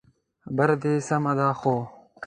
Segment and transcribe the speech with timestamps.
[0.43, 1.75] خبره دي سمه ده خو